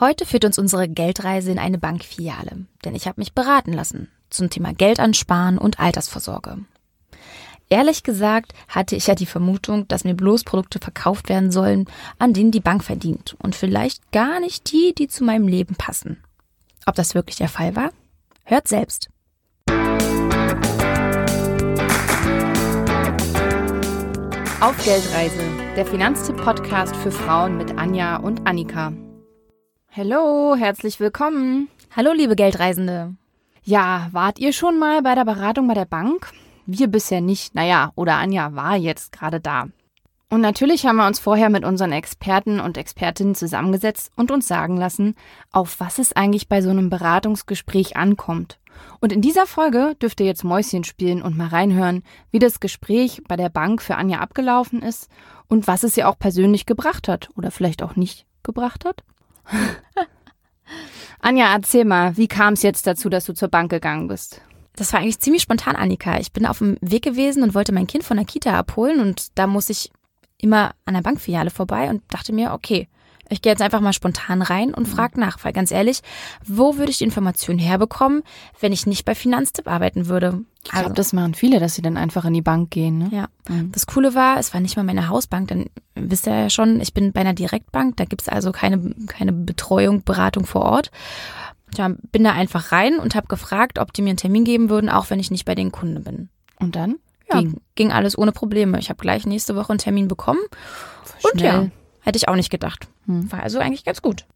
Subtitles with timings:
[0.00, 4.50] Heute führt uns unsere Geldreise in eine Bankfiliale, denn ich habe mich beraten lassen zum
[4.50, 6.58] Thema Geld ansparen und Altersvorsorge.
[7.68, 11.86] Ehrlich gesagt hatte ich ja die Vermutung, dass mir bloß Produkte verkauft werden sollen,
[12.18, 16.22] an denen die Bank verdient und vielleicht gar nicht die, die zu meinem Leben passen.
[16.86, 17.90] Ob das wirklich der Fall war?
[18.44, 19.08] Hört selbst.
[24.60, 25.42] Auf Geldreise,
[25.76, 28.92] der Finanztipp-Podcast für Frauen mit Anja und Annika.
[29.96, 31.68] Hallo, herzlich willkommen.
[31.94, 33.14] Hallo, liebe Geldreisende.
[33.62, 36.32] Ja, wart ihr schon mal bei der Beratung bei der Bank?
[36.66, 37.54] Wir bisher nicht.
[37.54, 39.68] Naja, oder Anja war jetzt gerade da.
[40.30, 44.76] Und natürlich haben wir uns vorher mit unseren Experten und Expertinnen zusammengesetzt und uns sagen
[44.76, 45.14] lassen,
[45.52, 48.58] auf was es eigentlich bei so einem Beratungsgespräch ankommt.
[48.98, 52.02] Und in dieser Folge dürft ihr jetzt Mäuschen spielen und mal reinhören,
[52.32, 55.08] wie das Gespräch bei der Bank für Anja abgelaufen ist
[55.46, 59.04] und was es ihr auch persönlich gebracht hat oder vielleicht auch nicht gebracht hat.
[61.20, 64.40] Anja, erzähl mal, wie kam es jetzt dazu, dass du zur Bank gegangen bist?
[64.76, 66.18] Das war eigentlich ziemlich spontan, Annika.
[66.18, 69.38] Ich bin auf dem Weg gewesen und wollte mein Kind von der Kita abholen und
[69.38, 69.92] da muss ich
[70.38, 72.88] immer an der Bankfiliale vorbei und dachte mir, okay,
[73.28, 76.00] ich gehe jetzt einfach mal spontan rein und frage nach, weil ganz ehrlich,
[76.44, 78.22] wo würde ich die Information herbekommen,
[78.60, 80.44] wenn ich nicht bei Finanztipp arbeiten würde?
[80.62, 82.98] Ich glaube, also, das machen viele, dass sie dann einfach in die Bank gehen.
[82.98, 83.08] Ne?
[83.12, 83.28] Ja.
[83.48, 83.72] Mhm.
[83.72, 86.94] Das Coole war, es war nicht mal meine Hausbank, dann wisst ihr ja schon, ich
[86.94, 90.90] bin bei einer Direktbank, da gibt's also keine, keine Betreuung, Beratung vor Ort.
[91.76, 94.88] Ja, bin da einfach rein und habe gefragt, ob die mir einen Termin geben würden,
[94.88, 96.28] auch wenn ich nicht bei den Kunden bin.
[96.60, 96.96] Und dann?
[97.28, 97.40] Ja.
[97.40, 98.78] Ging, ging alles ohne Probleme.
[98.78, 100.40] Ich habe gleich nächste Woche einen Termin bekommen.
[101.22, 101.66] Und ja,
[102.04, 102.86] hätte ich auch nicht gedacht.
[103.06, 103.30] Hm.
[103.32, 104.26] War also eigentlich ganz gut.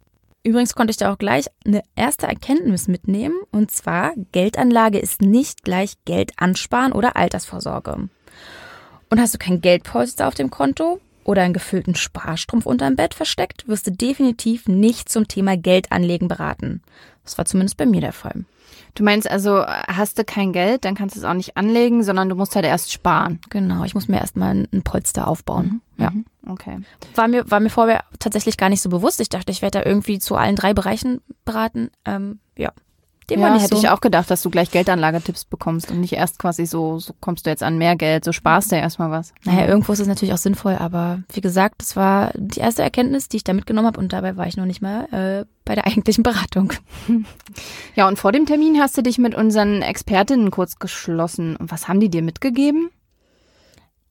[0.42, 3.36] Übrigens konnte ich da auch gleich eine erste Erkenntnis mitnehmen.
[3.50, 8.08] Und zwar, Geldanlage ist nicht gleich Geld ansparen oder Altersvorsorge.
[9.10, 13.68] Und hast du kein Geldpolster auf dem Konto oder einen gefüllten Sparstrumpf unterm Bett versteckt,
[13.68, 16.82] wirst du definitiv nicht zum Thema Geldanlegen beraten.
[17.24, 18.44] Das war zumindest bei mir der Fall.
[18.94, 22.28] Du meinst also, hast du kein Geld, dann kannst du es auch nicht anlegen, sondern
[22.28, 23.40] du musst halt erst sparen.
[23.50, 25.82] Genau, ich muss mir erstmal ein Polster aufbauen.
[25.96, 26.02] Mhm.
[26.02, 26.12] Ja.
[26.48, 26.80] Okay.
[27.14, 29.20] War mir, war mir vorher tatsächlich gar nicht so bewusst.
[29.20, 31.90] Ich dachte, ich werde da irgendwie zu allen drei Bereichen beraten.
[32.04, 32.72] Ähm, ja.
[33.30, 33.82] Dem ja, hätte so.
[33.82, 37.44] ich auch gedacht, dass du gleich Geldanlagetipps bekommst und nicht erst quasi so, so kommst
[37.44, 39.34] du jetzt an mehr Geld, so sparst du ja erstmal was.
[39.44, 43.28] Naja, irgendwo ist es natürlich auch sinnvoll, aber wie gesagt, das war die erste Erkenntnis,
[43.28, 45.86] die ich da mitgenommen habe und dabei war ich noch nicht mal äh, bei der
[45.86, 46.72] eigentlichen Beratung.
[47.94, 51.56] Ja, und vor dem Termin hast du dich mit unseren Expertinnen kurz geschlossen.
[51.56, 52.90] Und was haben die dir mitgegeben?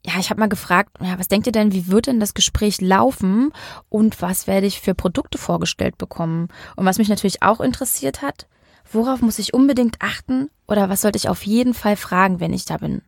[0.07, 2.79] Ja, ich habe mal gefragt, ja, was denkt ihr denn, wie wird denn das Gespräch
[2.79, 3.51] laufen
[3.89, 6.47] und was werde ich für Produkte vorgestellt bekommen?
[6.75, 8.47] Und was mich natürlich auch interessiert hat,
[8.91, 12.65] Worauf muss ich unbedingt achten oder was sollte ich auf jeden Fall fragen, wenn ich
[12.65, 13.01] da bin?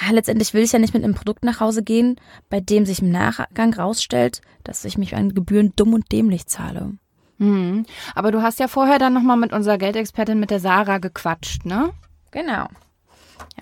[0.00, 2.16] Ja, letztendlich will ich ja nicht mit einem Produkt nach Hause gehen,
[2.50, 6.92] bei dem sich im Nachgang rausstellt, dass ich mich an Gebühren dumm und dämlich zahle.
[7.38, 7.86] Mhm.
[8.14, 11.90] Aber du hast ja vorher dann nochmal mit unserer Geldexpertin, mit der Sarah, gequatscht, ne?
[12.30, 12.68] Genau.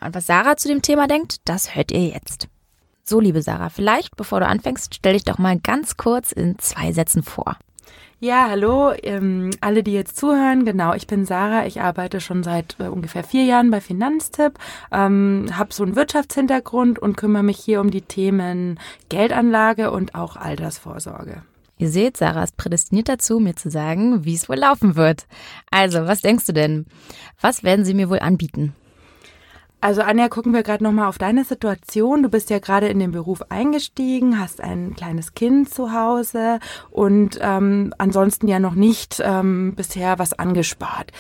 [0.00, 2.48] Ja, und was Sarah zu dem Thema denkt, das hört ihr jetzt.
[3.06, 6.91] So, liebe Sarah, vielleicht, bevor du anfängst, stell dich doch mal ganz kurz in zwei
[6.91, 7.59] Sätzen vor.
[8.19, 10.65] Ja, hallo, ähm, alle, die jetzt zuhören.
[10.65, 11.66] Genau, ich bin Sarah.
[11.66, 14.54] Ich arbeite schon seit äh, ungefähr vier Jahren bei Finanztipp,
[14.91, 20.36] ähm, habe so einen Wirtschaftshintergrund und kümmere mich hier um die Themen Geldanlage und auch
[20.36, 21.42] Altersvorsorge.
[21.76, 25.26] Ihr seht, Sarah ist prädestiniert dazu, mir zu sagen, wie es wohl laufen wird.
[25.71, 26.86] Also, was denkst du denn?
[27.42, 28.75] Was werden sie mir wohl anbieten?
[29.84, 32.22] Also Anja, gucken wir gerade nochmal auf deine Situation.
[32.22, 36.59] Du bist ja gerade in den Beruf eingestiegen, hast ein kleines Kind zu Hause
[36.91, 41.12] und ähm, ansonsten ja noch nicht ähm, bisher was angespart.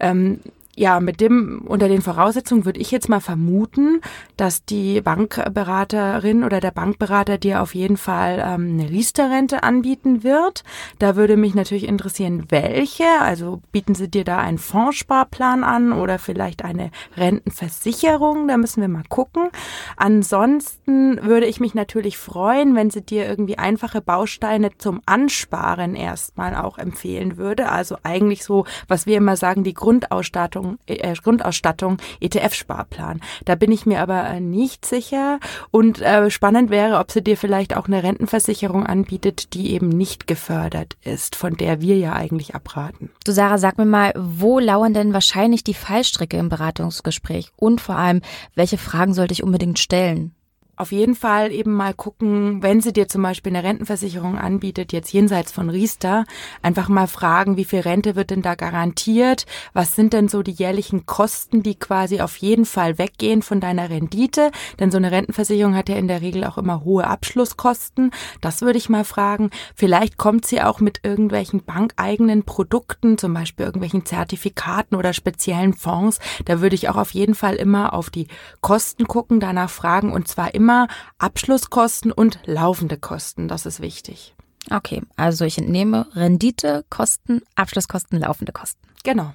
[0.00, 0.40] Ähm,
[0.76, 4.00] ja, mit dem, unter den Voraussetzungen würde ich jetzt mal vermuten,
[4.36, 10.62] dass die Bankberaterin oder der Bankberater dir auf jeden Fall ähm, eine Riester-Rente anbieten wird.
[10.98, 13.04] Da würde mich natürlich interessieren, welche.
[13.20, 18.46] Also bieten sie dir da einen Fondssparplan an oder vielleicht eine Rentenversicherung?
[18.46, 19.50] Da müssen wir mal gucken.
[19.96, 26.54] Ansonsten würde ich mich natürlich freuen, wenn sie dir irgendwie einfache Bausteine zum Ansparen erstmal
[26.54, 27.70] auch empfehlen würde.
[27.70, 33.20] Also eigentlich so, was wir immer sagen, die Grundausstattung äh, Grundausstattung ETF-Sparplan.
[33.44, 35.40] Da bin ich mir aber äh, nicht sicher.
[35.70, 40.26] Und äh, spannend wäre, ob sie dir vielleicht auch eine Rentenversicherung anbietet, die eben nicht
[40.26, 43.10] gefördert ist, von der wir ja eigentlich abraten.
[43.24, 47.52] Du Sarah, sag mir mal, wo lauern denn wahrscheinlich die Fallstricke im Beratungsgespräch?
[47.56, 48.22] Und vor allem,
[48.54, 50.34] welche Fragen sollte ich unbedingt stellen?
[50.80, 55.12] Auf jeden Fall eben mal gucken, wenn sie dir zum Beispiel eine Rentenversicherung anbietet, jetzt
[55.12, 56.24] jenseits von Riester,
[56.62, 59.44] einfach mal fragen, wie viel Rente wird denn da garantiert?
[59.74, 63.90] Was sind denn so die jährlichen Kosten, die quasi auf jeden Fall weggehen von deiner
[63.90, 64.50] Rendite?
[64.78, 68.10] Denn so eine Rentenversicherung hat ja in der Regel auch immer hohe Abschlusskosten.
[68.40, 69.50] Das würde ich mal fragen.
[69.74, 76.20] Vielleicht kommt sie auch mit irgendwelchen bankeigenen Produkten, zum Beispiel irgendwelchen Zertifikaten oder speziellen Fonds.
[76.46, 78.28] Da würde ich auch auf jeden Fall immer auf die
[78.62, 80.86] Kosten gucken, danach fragen und zwar immer immer
[81.18, 83.48] Abschlusskosten und laufende Kosten.
[83.48, 84.34] Das ist wichtig.
[84.70, 88.80] Okay, also ich entnehme Rendite, Kosten, Abschlusskosten, laufende Kosten.
[89.02, 89.32] Genau.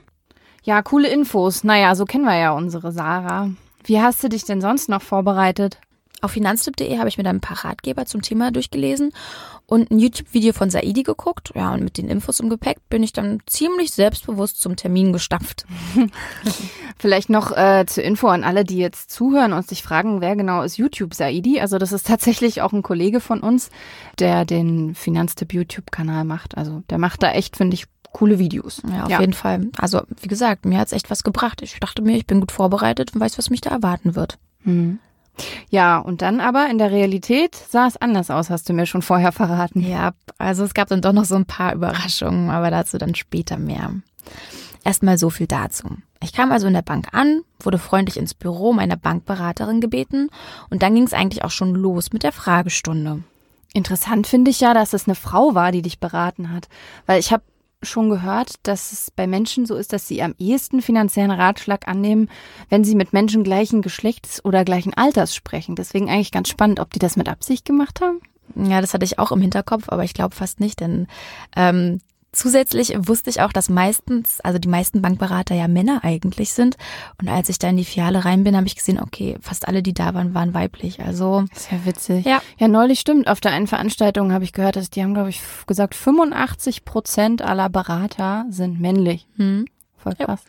[0.63, 1.63] Ja, coole Infos.
[1.63, 3.49] Naja, so kennen wir ja unsere Sarah.
[3.83, 5.79] Wie hast du dich denn sonst noch vorbereitet?
[6.25, 9.11] Auf finanztipp.de habe ich mir dann ein paar Ratgeber zum Thema durchgelesen
[9.67, 11.51] und ein YouTube-Video von Saidi geguckt.
[11.53, 15.67] Ja, und mit den Infos im Gepäck bin ich dann ziemlich selbstbewusst zum Termin gestapft.
[16.97, 20.63] Vielleicht noch äh, zur Info an alle, die jetzt zuhören und sich fragen, wer genau
[20.63, 21.59] ist YouTube Saidi?
[21.59, 23.69] Also das ist tatsächlich auch ein Kollege von uns,
[24.17, 26.57] der den Finanztipp YouTube-Kanal macht.
[26.57, 28.81] Also der macht da echt, finde ich, coole Videos.
[28.91, 29.19] Ja, auf ja.
[29.19, 29.67] jeden Fall.
[29.77, 31.61] Also wie gesagt, mir hat es echt was gebracht.
[31.61, 34.39] Ich dachte mir, ich bin gut vorbereitet und weiß, was mich da erwarten wird.
[34.63, 34.97] Mhm.
[35.69, 39.01] Ja, und dann aber in der Realität sah es anders aus, hast du mir schon
[39.01, 39.81] vorher verraten.
[39.81, 43.57] Ja, also es gab dann doch noch so ein paar Überraschungen, aber dazu dann später
[43.57, 43.91] mehr.
[44.83, 45.87] Erstmal so viel dazu.
[46.21, 50.29] Ich kam also in der Bank an, wurde freundlich ins Büro meiner Bankberaterin gebeten
[50.69, 53.23] und dann ging es eigentlich auch schon los mit der Fragestunde.
[53.73, 56.69] Interessant finde ich ja, dass es eine Frau war, die dich beraten hat,
[57.05, 57.43] weil ich habe
[57.81, 62.29] schon gehört, dass es bei Menschen so ist, dass sie am ehesten finanziellen Ratschlag annehmen,
[62.69, 65.75] wenn sie mit Menschen gleichen Geschlechts oder gleichen Alters sprechen.
[65.75, 68.21] Deswegen eigentlich ganz spannend, ob die das mit Absicht gemacht haben.
[68.55, 71.07] Ja, das hatte ich auch im Hinterkopf, aber ich glaube fast nicht, denn
[71.55, 71.99] ähm,
[72.35, 76.75] Zusätzlich wusste ich auch, dass meistens, also die meisten Bankberater ja Männer eigentlich sind.
[77.21, 79.81] Und als ich da in die Filiale rein bin, habe ich gesehen, okay, fast alle,
[79.81, 81.01] die da waren, waren weiblich.
[81.01, 82.25] Also sehr witzig.
[82.25, 83.29] Ja, ja neulich stimmt.
[83.29, 87.41] Auf der einen Veranstaltung habe ich gehört, dass die haben, glaube ich, gesagt, 85 Prozent
[87.41, 89.27] aller Berater sind männlich.
[89.37, 89.65] Hm.
[89.95, 90.41] Voll krass.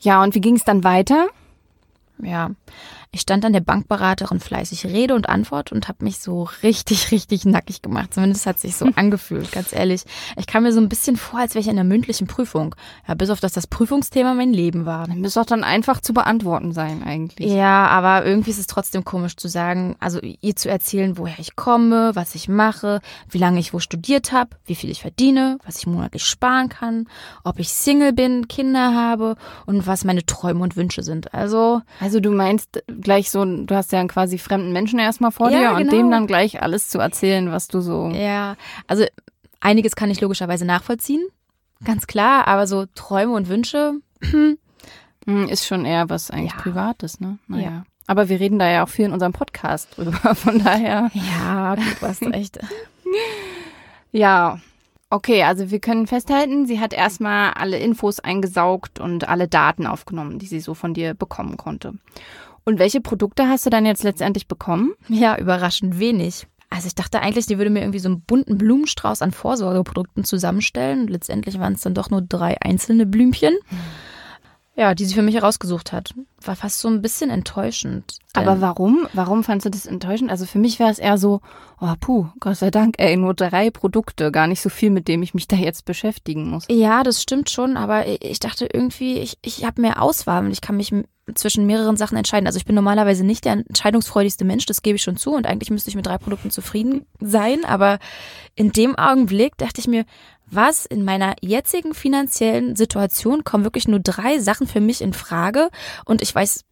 [0.00, 0.16] Ja.
[0.16, 1.28] ja, und wie ging es dann weiter?
[2.18, 2.50] Ja,
[3.14, 7.44] ich stand an der Bankberaterin fleißig Rede und Antwort und habe mich so richtig, richtig
[7.44, 8.12] nackig gemacht.
[8.12, 10.02] Zumindest hat sich so angefühlt, ganz ehrlich.
[10.36, 12.74] Ich kam mir so ein bisschen vor, als wäre ich in einer mündlichen Prüfung.
[13.06, 15.06] Ja, bis auf dass das Prüfungsthema mein Leben war.
[15.06, 17.52] Dann müsste doch dann einfach zu beantworten sein eigentlich.
[17.52, 21.54] Ja, aber irgendwie ist es trotzdem komisch zu sagen, also ihr zu erzählen, woher ich
[21.54, 23.00] komme, was ich mache,
[23.30, 27.06] wie lange ich wo studiert habe, wie viel ich verdiene, was ich monatlich sparen kann,
[27.44, 29.36] ob ich Single bin, Kinder habe
[29.66, 31.32] und was meine Träume und Wünsche sind.
[31.32, 35.50] Also, also du meinst gleich so, du hast ja einen quasi fremden Menschen erstmal vor
[35.50, 35.80] ja, dir genau.
[35.80, 38.08] und dem dann gleich alles zu erzählen, was du so.
[38.08, 38.56] Ja,
[38.88, 39.04] also
[39.60, 41.24] einiges kann ich logischerweise nachvollziehen,
[41.84, 44.58] ganz klar, aber so Träume und Wünsche hm,
[45.48, 46.60] ist schon eher was eigentlich ja.
[46.60, 47.38] Privates, ne?
[47.46, 47.62] Naja.
[47.62, 47.84] Ja.
[48.06, 51.10] Aber wir reden da ja auch viel in unserem Podcast drüber, von daher.
[51.14, 52.58] Ja, du hast recht.
[54.10, 54.58] ja,
[55.14, 60.40] Okay, also wir können festhalten, sie hat erstmal alle Infos eingesaugt und alle Daten aufgenommen,
[60.40, 61.94] die sie so von dir bekommen konnte.
[62.64, 64.94] Und welche Produkte hast du dann jetzt letztendlich bekommen?
[65.08, 66.46] Ja, überraschend wenig.
[66.70, 71.06] Also ich dachte eigentlich, die würde mir irgendwie so einen bunten Blumenstrauß an Vorsorgeprodukten zusammenstellen.
[71.06, 73.54] letztendlich waren es dann doch nur drei einzelne Blümchen.
[73.68, 73.78] Hm.
[74.76, 76.14] Ja, die sie für mich herausgesucht hat.
[76.42, 78.18] War fast so ein bisschen enttäuschend.
[78.32, 79.06] Aber warum?
[79.12, 80.32] Warum fandst du das enttäuschend?
[80.32, 81.42] Also für mich wäre es eher so,
[81.80, 85.22] oh puh, Gott sei Dank, ey, nur drei Produkte, gar nicht so viel, mit dem
[85.22, 86.64] ich mich da jetzt beschäftigen muss.
[86.68, 90.60] Ja, das stimmt schon, aber ich dachte irgendwie, ich, ich habe mehr Auswahl und ich
[90.60, 90.92] kann mich
[91.34, 92.46] zwischen mehreren Sachen entscheiden.
[92.46, 95.34] Also ich bin normalerweise nicht der entscheidungsfreudigste Mensch, das gebe ich schon zu.
[95.34, 97.98] Und eigentlich müsste ich mit drei Produkten zufrieden sein, aber
[98.54, 100.04] in dem Augenblick dachte ich mir,
[100.46, 100.84] was?
[100.84, 105.70] In meiner jetzigen finanziellen Situation kommen wirklich nur drei Sachen für mich in Frage.
[106.04, 106.64] Und ich weiß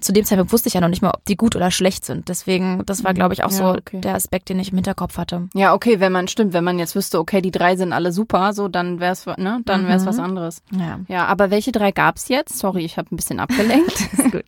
[0.00, 2.28] zu dem Zeitpunkt wusste ich ja noch nicht mal, ob die gut oder schlecht sind.
[2.28, 4.00] Deswegen, das war, glaube ich, auch ja, so okay.
[4.00, 5.48] der Aspekt, den ich im Hinterkopf hatte.
[5.54, 8.52] Ja, okay, wenn man stimmt, wenn man jetzt wüsste, okay, die drei sind alle super,
[8.52, 10.06] so dann wäre es, ne, dann wäre es mhm.
[10.06, 10.62] was anderes.
[10.72, 11.00] Ja.
[11.08, 12.58] Ja, aber welche drei gab's jetzt?
[12.58, 14.12] Sorry, ich habe ein bisschen abgelenkt.
[14.12, 14.44] ist gut.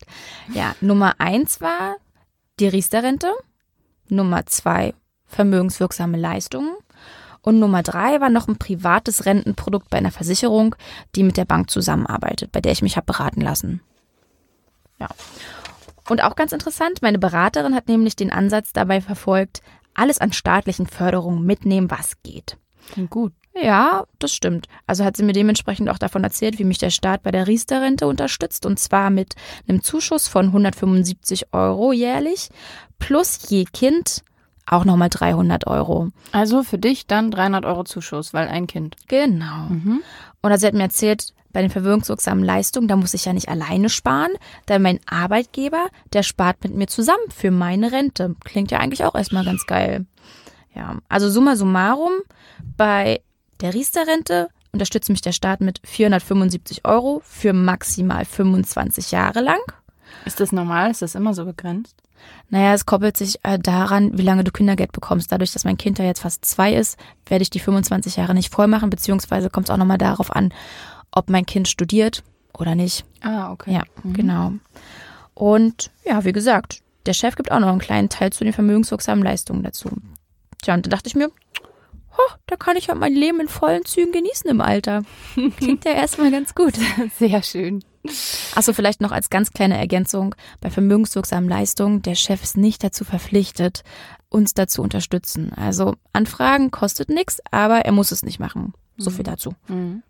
[0.53, 1.95] Ja, Nummer eins war
[2.59, 3.31] die Riester-Rente.
[4.09, 4.93] Nummer zwei
[5.25, 6.75] vermögenswirksame Leistungen.
[7.41, 10.75] Und Nummer drei war noch ein privates Rentenprodukt bei einer Versicherung,
[11.15, 13.81] die mit der Bank zusammenarbeitet, bei der ich mich habe beraten lassen.
[15.01, 15.09] Ja.
[16.09, 19.61] Und auch ganz interessant, meine Beraterin hat nämlich den Ansatz dabei verfolgt,
[19.93, 22.57] alles an staatlichen Förderungen mitnehmen, was geht.
[22.91, 23.33] Klingt gut.
[23.53, 24.67] Ja, das stimmt.
[24.87, 28.07] Also hat sie mir dementsprechend auch davon erzählt, wie mich der Staat bei der Riester-Rente
[28.07, 28.65] unterstützt.
[28.65, 29.35] Und zwar mit
[29.67, 32.49] einem Zuschuss von 175 Euro jährlich
[32.97, 34.23] plus je Kind
[34.65, 36.09] auch nochmal 300 Euro.
[36.31, 38.95] Also für dich dann 300 Euro Zuschuss, weil ein Kind.
[39.07, 39.67] Genau.
[39.67, 40.01] Mhm.
[40.41, 43.89] Und sie hat mir erzählt, bei den verwirkungswirksamen Leistungen, da muss ich ja nicht alleine
[43.89, 44.31] sparen,
[44.67, 48.35] denn mein Arbeitgeber, der spart mit mir zusammen für meine Rente.
[48.43, 50.05] Klingt ja eigentlich auch erstmal ganz geil.
[50.73, 52.13] Ja, also summa summarum,
[52.77, 53.21] bei
[53.59, 59.59] der Riester-Rente unterstützt mich der Staat mit 475 Euro für maximal 25 Jahre lang.
[60.25, 60.91] Ist das normal?
[60.91, 61.95] Ist das immer so begrenzt?
[62.49, 65.31] Naja, es koppelt sich äh, daran, wie lange du Kindergeld bekommst.
[65.31, 68.53] Dadurch, dass mein Kind ja jetzt fast zwei ist, werde ich die 25 Jahre nicht
[68.53, 70.53] voll machen, beziehungsweise kommt es auch nochmal darauf an,
[71.11, 72.23] ob mein Kind studiert
[72.57, 73.05] oder nicht.
[73.21, 73.73] Ah, okay.
[73.73, 74.13] Ja, mhm.
[74.13, 74.53] genau.
[75.33, 79.23] Und ja, wie gesagt, der Chef gibt auch noch einen kleinen Teil zu den vermögenswirksamen
[79.23, 79.89] Leistungen dazu.
[80.61, 81.31] Tja, und da dachte ich mir,
[82.11, 85.03] oh, da kann ich ja mein Leben in vollen Zügen genießen im Alter.
[85.57, 86.75] Klingt ja erstmal ganz gut.
[87.19, 87.83] Sehr schön.
[88.55, 90.35] Achso, vielleicht noch als ganz kleine Ergänzung.
[90.59, 93.83] Bei vermögenswirksamen Leistungen, der Chef ist nicht dazu verpflichtet,
[94.29, 95.53] uns dazu unterstützen.
[95.53, 98.73] Also Anfragen kostet nichts, aber er muss es nicht machen.
[98.97, 99.53] So viel dazu.
[99.67, 100.03] Mhm.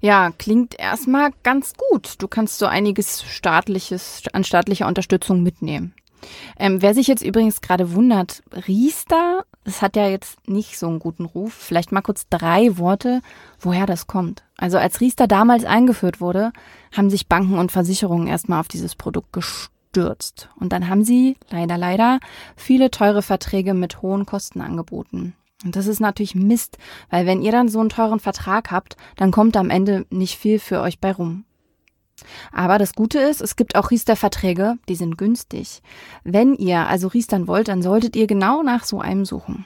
[0.00, 2.14] Ja, klingt erstmal ganz gut.
[2.18, 5.94] Du kannst so einiges staatliches, an staatlicher Unterstützung mitnehmen.
[6.58, 10.98] Ähm, wer sich jetzt übrigens gerade wundert, Riester, das hat ja jetzt nicht so einen
[10.98, 11.52] guten Ruf.
[11.52, 13.20] Vielleicht mal kurz drei Worte,
[13.60, 14.44] woher das kommt.
[14.56, 16.52] Also als Riester damals eingeführt wurde,
[16.92, 20.48] haben sich Banken und Versicherungen erstmal auf dieses Produkt gestürzt.
[20.58, 22.20] Und dann haben sie, leider, leider,
[22.56, 25.34] viele teure Verträge mit hohen Kosten angeboten.
[25.64, 26.78] Und das ist natürlich Mist,
[27.10, 30.58] weil wenn ihr dann so einen teuren Vertrag habt, dann kommt am Ende nicht viel
[30.58, 31.44] für euch bei rum.
[32.52, 35.82] Aber das Gute ist, es gibt auch Riester-Verträge, die sind günstig.
[36.22, 39.64] Wenn ihr also Riestern wollt, dann solltet ihr genau nach so einem suchen.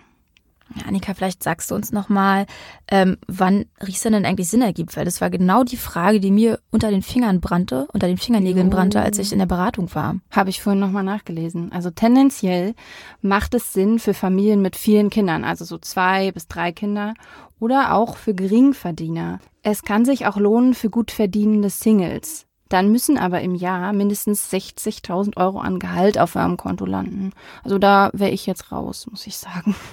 [0.74, 2.46] Ja, Annika, vielleicht sagst du uns nochmal,
[2.90, 6.60] ähm, wann Riester denn eigentlich Sinn ergibt, weil das war genau die Frage, die mir
[6.70, 10.16] unter den Fingern brannte, unter den Fingernägeln brannte, als ich in der Beratung war.
[10.30, 11.72] Habe ich vorhin nochmal nachgelesen.
[11.72, 12.74] Also tendenziell
[13.22, 17.14] macht es Sinn für Familien mit vielen Kindern, also so zwei bis drei Kinder
[17.60, 19.40] oder auch für Geringverdiener.
[19.62, 22.47] Es kann sich auch lohnen für gut verdienende Singles.
[22.68, 27.32] Dann müssen aber im Jahr mindestens 60.000 Euro an Gehalt auf eurem Konto landen.
[27.64, 29.74] Also da wäre ich jetzt raus, muss ich sagen.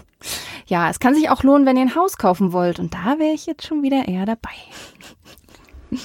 [0.68, 2.80] Ja, es kann sich auch lohnen, wenn ihr ein Haus kaufen wollt.
[2.80, 4.56] Und da wäre ich jetzt schon wieder eher dabei.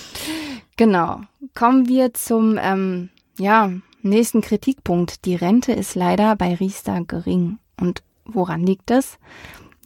[0.76, 1.22] genau.
[1.54, 3.08] Kommen wir zum ähm,
[3.38, 3.70] ja,
[4.02, 5.24] nächsten Kritikpunkt.
[5.24, 7.58] Die Rente ist leider bei Riester gering.
[7.80, 9.18] Und woran liegt das?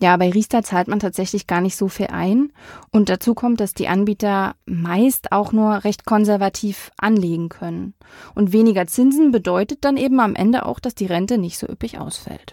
[0.04, 2.52] Ja, bei Riester zahlt man tatsächlich gar nicht so viel ein.
[2.90, 7.94] Und dazu kommt, dass die Anbieter meist auch nur recht konservativ anlegen können.
[8.34, 11.98] Und weniger Zinsen bedeutet dann eben am Ende auch, dass die Rente nicht so üppig
[11.98, 12.52] ausfällt.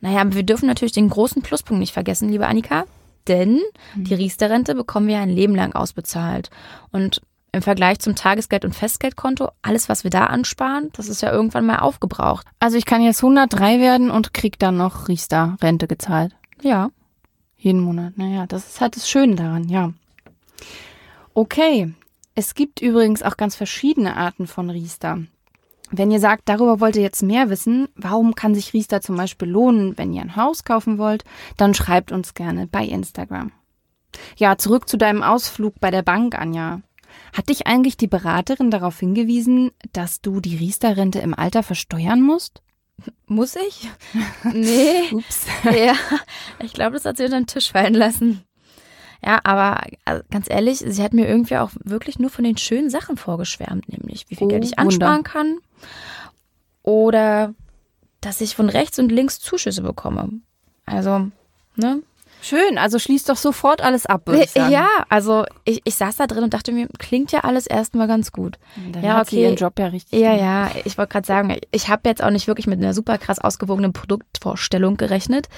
[0.00, 2.86] Naja, aber wir dürfen natürlich den großen Pluspunkt nicht vergessen, liebe Annika.
[3.28, 3.60] Denn
[3.94, 4.02] mhm.
[4.02, 6.50] die Riester-Rente bekommen wir ein Leben lang ausbezahlt.
[6.90, 7.22] Und
[7.52, 11.66] im Vergleich zum Tagesgeld- und Festgeldkonto, alles, was wir da ansparen, das ist ja irgendwann
[11.66, 12.48] mal aufgebraucht.
[12.58, 16.34] Also ich kann jetzt 103 werden und krieg dann noch Riester-Rente gezahlt.
[16.62, 16.90] Ja.
[17.56, 18.16] Jeden Monat.
[18.16, 19.92] Naja, das ist halt das Schöne daran, ja.
[21.34, 21.92] Okay.
[22.34, 25.18] Es gibt übrigens auch ganz verschiedene Arten von Riester.
[25.90, 29.48] Wenn ihr sagt, darüber wollt ihr jetzt mehr wissen, warum kann sich Riester zum Beispiel
[29.48, 31.24] lohnen, wenn ihr ein Haus kaufen wollt,
[31.56, 33.50] dann schreibt uns gerne bei Instagram.
[34.36, 36.80] Ja, zurück zu deinem Ausflug bei der Bank, Anja.
[37.32, 42.62] Hat dich eigentlich die Beraterin darauf hingewiesen, dass du die Riester-Rente im Alter versteuern musst?
[43.26, 43.88] Muss ich?
[44.52, 45.10] Nee.
[45.12, 45.46] Ups.
[45.64, 45.94] Ja,
[46.62, 48.42] ich glaube, das hat sie unter den Tisch fallen lassen.
[49.24, 52.88] Ja, aber also ganz ehrlich, sie hat mir irgendwie auch wirklich nur von den schönen
[52.88, 55.30] Sachen vorgeschwärmt, nämlich wie viel oh, Geld ich ansparen Wunder.
[55.30, 55.58] kann
[56.82, 57.54] oder
[58.20, 60.40] dass ich von rechts und links Zuschüsse bekomme.
[60.86, 61.28] Also,
[61.76, 62.02] ne?
[62.40, 64.28] Schön, also schließt doch sofort alles ab.
[64.28, 68.06] Ich ja, also ich, ich saß da drin und dachte mir, klingt ja alles erstmal
[68.06, 68.58] ganz gut.
[68.92, 69.36] Dann ja, hat okay.
[69.36, 70.18] sie ihren Job ja richtig.
[70.18, 70.74] Ja, gemacht.
[70.74, 73.38] ja, ich wollte gerade sagen, ich habe jetzt auch nicht wirklich mit einer super krass
[73.38, 75.48] ausgewogenen Produktvorstellung gerechnet.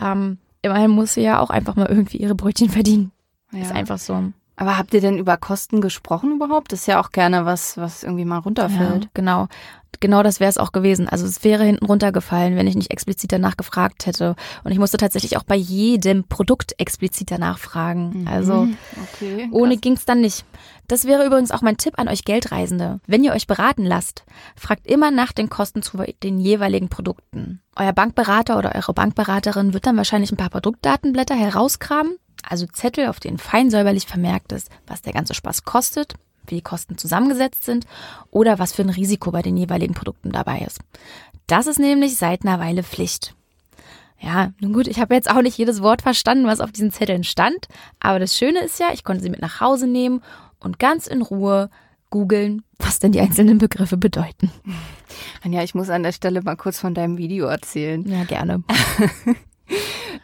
[0.00, 3.12] Ähm, immerhin muss sie ja auch einfach mal irgendwie ihre Brötchen verdienen.
[3.52, 3.62] Ja.
[3.62, 4.32] Ist einfach so.
[4.56, 6.72] Aber habt ihr denn über Kosten gesprochen überhaupt?
[6.72, 9.04] Das ist ja auch gerne was, was irgendwie mal runterfällt.
[9.04, 9.46] Ja, genau.
[10.00, 11.08] Genau das wäre es auch gewesen.
[11.08, 14.36] Also es wäre hinten runtergefallen, wenn ich nicht explizit danach gefragt hätte.
[14.62, 18.20] Und ich musste tatsächlich auch bei jedem Produkt explizit danach fragen.
[18.20, 18.28] Mhm.
[18.28, 18.68] Also
[19.02, 20.44] okay, ohne ging es dann nicht.
[20.86, 23.00] Das wäre übrigens auch mein Tipp an euch Geldreisende.
[23.06, 24.24] Wenn ihr euch beraten lasst,
[24.56, 27.60] fragt immer nach den Kosten zu den jeweiligen Produkten.
[27.76, 32.16] Euer Bankberater oder eure Bankberaterin wird dann wahrscheinlich ein paar Produktdatenblätter herauskramen
[32.48, 36.14] also Zettel, auf denen fein säuberlich vermerkt ist, was der ganze Spaß kostet,
[36.50, 37.86] wie die Kosten zusammengesetzt sind
[38.30, 40.80] oder was für ein Risiko bei den jeweiligen Produkten dabei ist.
[41.46, 43.34] Das ist nämlich seit einer Weile Pflicht.
[44.20, 47.22] Ja, nun gut, ich habe jetzt auch nicht jedes Wort verstanden, was auf diesen Zetteln
[47.22, 47.68] stand,
[48.00, 50.22] aber das Schöne ist ja, ich konnte sie mit nach Hause nehmen
[50.58, 51.70] und ganz in Ruhe
[52.10, 54.50] googeln, was denn die einzelnen Begriffe bedeuten.
[55.44, 58.06] Anja, ich muss an der Stelle mal kurz von deinem Video erzählen.
[58.08, 58.62] Ja, gerne.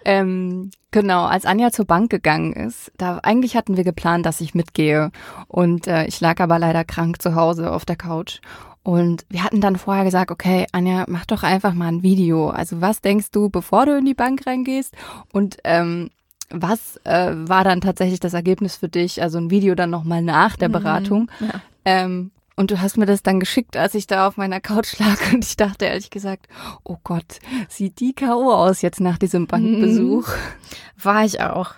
[0.05, 4.55] ähm, genau, als Anja zur Bank gegangen ist, da eigentlich hatten wir geplant, dass ich
[4.55, 5.11] mitgehe.
[5.49, 8.41] Und äh, ich lag aber leider krank zu Hause auf der Couch.
[8.83, 12.51] Und wir hatten dann vorher gesagt, okay, Anja, mach doch einfach mal ein Video.
[12.51, 14.95] Also was denkst du, bevor du in die Bank reingehst?
[15.33, 16.11] Und ähm,
[16.51, 19.23] was äh, war dann tatsächlich das Ergebnis für dich?
[19.23, 20.73] Also ein Video dann nochmal nach der mhm.
[20.73, 21.31] Beratung.
[21.41, 21.61] Mhm, ja.
[21.87, 25.19] ähm, und du hast mir das dann geschickt, als ich da auf meiner Couch lag
[25.33, 26.47] und ich dachte ehrlich gesagt,
[26.85, 28.53] oh Gott, sieht die K.O.
[28.53, 30.29] aus jetzt nach diesem Bankbesuch.
[30.29, 31.03] Mhm.
[31.03, 31.75] War ich auch.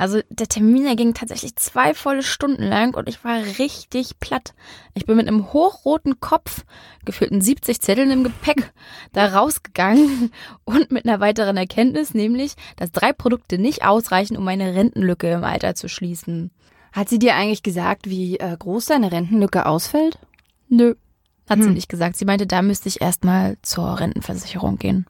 [0.00, 4.54] Also der Termin, der ging tatsächlich zwei volle Stunden lang und ich war richtig platt.
[4.94, 6.64] Ich bin mit einem hochroten Kopf,
[7.04, 8.72] gefühlten 70 Zetteln im Gepäck,
[9.12, 10.32] da rausgegangen
[10.64, 15.44] und mit einer weiteren Erkenntnis, nämlich, dass drei Produkte nicht ausreichen, um meine Rentenlücke im
[15.44, 16.50] Alter zu schließen.
[16.92, 20.18] Hat sie dir eigentlich gesagt, wie äh, groß deine Rentenlücke ausfällt?
[20.68, 20.94] Nö,
[21.48, 21.64] hat hm.
[21.64, 22.16] sie nicht gesagt.
[22.16, 25.06] Sie meinte, da müsste ich erstmal zur Rentenversicherung gehen.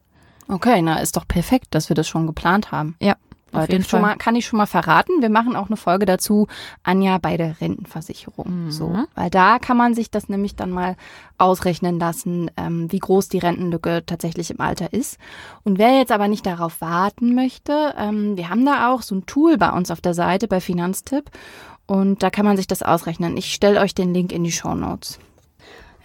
[0.49, 2.97] Okay, na ist doch perfekt, dass wir das schon geplant haben.
[3.01, 3.17] Ja.
[3.53, 4.01] Auf jeden Fall.
[4.01, 5.21] Mal, kann ich schon mal verraten.
[5.21, 6.47] Wir machen auch eine Folge dazu,
[6.83, 8.67] Anja bei der Rentenversicherung.
[8.67, 8.71] Mhm.
[8.71, 10.97] So, weil da kann man sich das nämlich dann mal
[11.39, 15.19] ausrechnen lassen, ähm, wie groß die Rentenlücke tatsächlich im Alter ist.
[15.65, 19.27] Und wer jetzt aber nicht darauf warten möchte, ähm, wir haben da auch so ein
[19.27, 21.31] Tool bei uns auf der Seite bei Finanztipp
[21.87, 23.37] und da kann man sich das ausrechnen.
[23.37, 25.19] Ich stelle euch den Link in die Show Notes.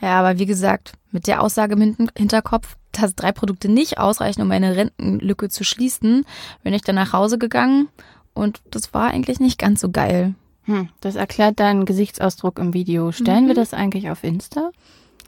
[0.02, 4.48] Ja, aber wie gesagt, mit der Aussage im Hinterkopf, dass drei Produkte nicht ausreichen, um
[4.48, 6.26] meine Rentenlücke zu schließen,
[6.64, 7.90] bin ich dann nach Hause gegangen
[8.34, 10.36] und das war eigentlich nicht ganz so geil.
[10.66, 13.12] Hm, das erklärt deinen Gesichtsausdruck im Video.
[13.12, 13.48] Stellen mhm.
[13.50, 14.72] wir das eigentlich auf Insta?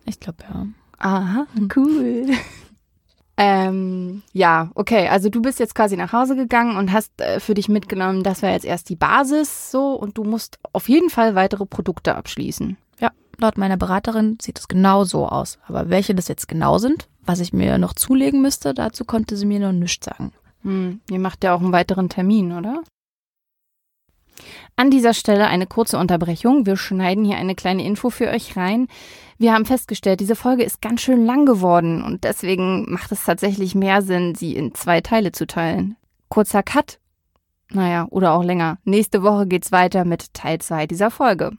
[0.06, 0.66] Ich glaube ja.
[0.98, 1.70] Aha, hm.
[1.76, 2.28] cool.
[3.38, 5.08] ähm, ja, okay.
[5.10, 8.42] Also du bist jetzt quasi nach Hause gegangen und hast äh, für dich mitgenommen, das
[8.42, 12.78] war jetzt erst die Basis so und du musst auf jeden Fall weitere Produkte abschließen.
[13.00, 15.60] Ja, laut meiner Beraterin sieht es genau so aus.
[15.68, 19.46] Aber welche das jetzt genau sind, was ich mir noch zulegen müsste, dazu konnte sie
[19.46, 20.32] mir noch nichts sagen.
[20.64, 22.82] Hm, ihr macht ja auch einen weiteren Termin, oder?
[24.76, 26.66] An dieser Stelle eine kurze Unterbrechung.
[26.66, 28.88] Wir schneiden hier eine kleine Info für euch rein.
[29.40, 33.76] Wir haben festgestellt, diese Folge ist ganz schön lang geworden und deswegen macht es tatsächlich
[33.76, 35.96] mehr Sinn, sie in zwei Teile zu teilen.
[36.30, 37.00] Kurzer Cut.
[37.72, 38.78] Naja, oder auch länger.
[38.84, 41.52] Nächste Woche geht's weiter mit Teil 2 dieser Folge.